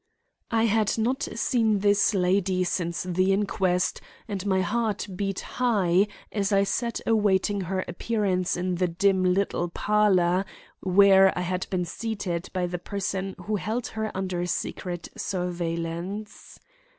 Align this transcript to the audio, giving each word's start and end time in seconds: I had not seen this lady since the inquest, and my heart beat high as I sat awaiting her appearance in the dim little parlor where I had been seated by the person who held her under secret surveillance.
I 0.49 0.63
had 0.63 0.97
not 0.97 1.21
seen 1.21 1.81
this 1.81 2.15
lady 2.15 2.63
since 2.63 3.03
the 3.03 3.31
inquest, 3.31 4.01
and 4.27 4.43
my 4.47 4.61
heart 4.61 5.05
beat 5.15 5.41
high 5.41 6.07
as 6.31 6.51
I 6.51 6.63
sat 6.63 7.01
awaiting 7.05 7.61
her 7.61 7.85
appearance 7.87 8.57
in 8.57 8.73
the 8.77 8.87
dim 8.87 9.23
little 9.23 9.69
parlor 9.69 10.43
where 10.79 11.31
I 11.37 11.41
had 11.41 11.67
been 11.69 11.85
seated 11.85 12.49
by 12.51 12.65
the 12.65 12.79
person 12.79 13.35
who 13.45 13.57
held 13.57 13.85
her 13.93 14.09
under 14.17 14.47
secret 14.47 15.09
surveillance. 15.15 16.59